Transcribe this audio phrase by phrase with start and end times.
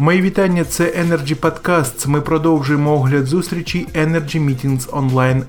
[0.00, 0.64] Мої вітання.
[0.64, 2.08] Це Energy Podcasts.
[2.08, 5.42] Ми продовжуємо огляд зустрічі Energy Meetings Online.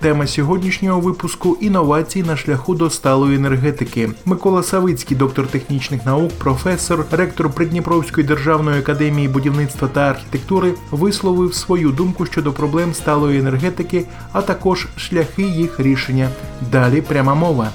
[0.00, 4.10] Тема сьогоднішнього випуску інновації на шляху до сталої енергетики.
[4.24, 11.90] Микола Савицький, доктор технічних наук, професор, ректор Придніпровської державної академії будівництва та архітектури, висловив свою
[11.90, 16.28] думку щодо проблем сталої енергетики, а також шляхи їх рішення.
[16.72, 17.70] Далі пряма мова.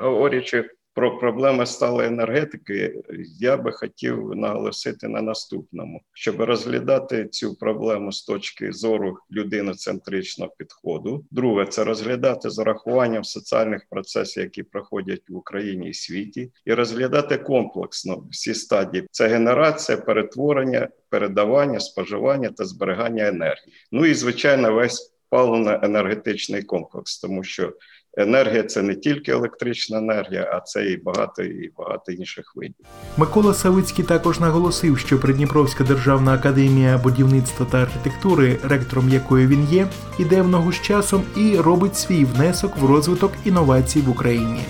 [0.00, 0.64] Говорячи
[0.98, 3.02] про проблеми сталої енергетики,
[3.40, 11.24] я би хотів наголосити на наступному, щоб розглядати цю проблему з точки зору людиноцентричного підходу.
[11.30, 17.36] Друге, це розглядати з урахуванням соціальних процесів, які проходять в Україні і світі, і розглядати
[17.36, 23.74] комплексно всі стадії: це генерація, перетворення, передавання, споживання та зберігання енергії.
[23.92, 27.72] Ну і звичайно, весь паливно-енергетичний комплекс, тому що
[28.18, 32.86] енергія це не тільки електрична енергія, а це і багато і багато інших видів.
[33.16, 39.86] Микола Савицький також наголосив, що Придніпровська державна академія будівництва та архітектури, ректором якої він є,
[40.18, 44.60] іде в ногу з часом і робить свій внесок в розвиток інновацій в Україні.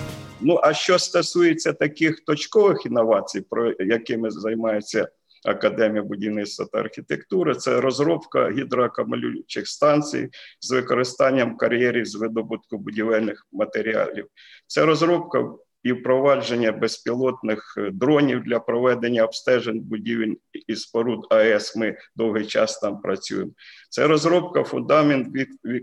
[0.41, 5.07] Ну а що стосується таких точкових інновацій, про якими займаються
[5.45, 14.27] Академія будівництва та архітектури це розробка гідроакумулюючих станцій з використанням кар'єрів з видобутку будівельних матеріалів.
[14.67, 15.45] Це розробка
[15.83, 20.33] і впровадження безпілотних дронів для проведення обстежень будівель
[20.67, 21.75] і споруд АЕС.
[21.75, 23.51] Ми довгий час там працюємо.
[23.89, 25.27] Це розробка фундамент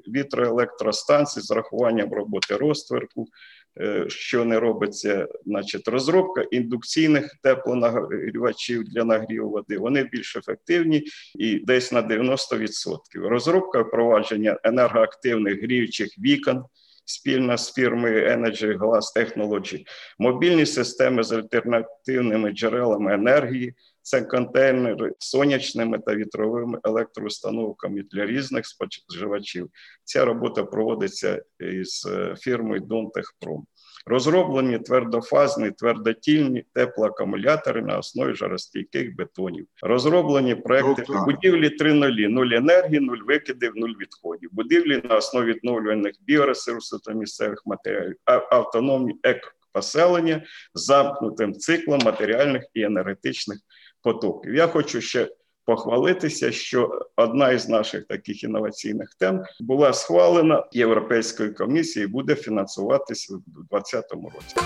[0.09, 3.27] вітроелектростанцій з рахуванням роботи розтверку.
[3.81, 9.79] Е, що не робиться, значить, розробка індукційних теплонагрівачів для нагріву води.
[9.79, 12.99] Вони більш ефективні і десь на 90%.
[13.15, 16.65] Розробка впровадження енергоактивних гріючих вікон.
[17.09, 19.85] Спільно з фірмою Energy Glass Technology,
[20.19, 23.75] мобільні системи з альтернативними джерелами енергії,
[24.07, 29.71] це контейнери з сонячними та вітровими електроустановками для різних споживачів.
[30.05, 33.65] Ця робота проводиться із е, фірмою Донтехпром.
[34.07, 39.67] Розроблені твердофазні, твердотільні теплоакумулятори на основі жаростійких бетонів.
[39.83, 46.15] Розроблені проекти ну, будівлі 3.0, нуль енергії, нуль викидів, нуль відходів, будівлі на основі відновлюваних
[46.21, 48.17] біоресурсів та місцевих матеріалів,
[48.51, 53.59] автономні екопоселення з замкнутим циклом матеріальних і енергетичних
[54.07, 54.55] потоків.
[54.55, 55.29] Я хочу ще
[55.65, 63.35] похвалитися, що одна із наших таких інноваційних тем була схвалена Європейською комісією, і буде фінансуватися
[63.35, 63.37] у
[63.71, 64.57] 2020 році.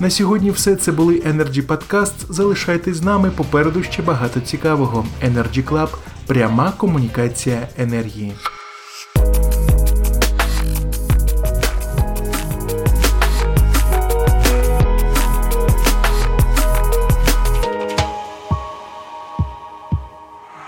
[0.00, 2.32] На сьогодні все це були Energy Podcast.
[2.32, 3.30] Залишайтесь з нами.
[3.36, 5.06] Попереду ще багато цікавого.
[5.24, 5.88] Energy Club–
[6.26, 8.32] пряма комунікація енергії.